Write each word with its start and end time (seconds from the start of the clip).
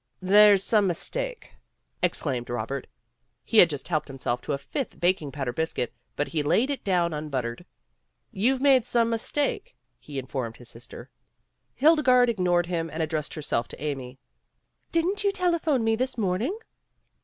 "There's 0.19 0.63
some 0.63 0.87
mistake," 0.87 1.51
exclaimed 2.01 2.49
Robert. 2.49 2.87
He 3.43 3.59
had 3.59 3.69
just 3.69 3.87
helped 3.87 4.07
himself 4.07 4.41
to 4.41 4.53
a 4.53 4.57
fifth 4.57 4.99
baking 4.99 5.31
powder 5.31 5.53
biscuit, 5.53 5.93
but 6.15 6.29
he 6.29 6.41
laid 6.41 6.71
it 6.71 6.83
down 6.83 7.13
unbuttered. 7.13 7.63
"You've 8.31 8.63
made 8.63 8.83
some 8.83 9.11
mistake," 9.11 9.75
he 9.99 10.17
informed 10.17 10.57
his 10.57 10.69
sister. 10.69 11.11
Hildegarde 11.75 12.31
ignored 12.31 12.65
him 12.65 12.89
and 12.89 13.03
addressed 13.03 13.35
her 13.35 13.43
self 13.43 13.67
to 13.67 13.79
Amy. 13.83 14.17
"Didn't 14.91 15.23
you 15.23 15.31
telephone 15.31 15.83
me 15.83 15.95
this 15.95 16.17
morning?" 16.17 16.57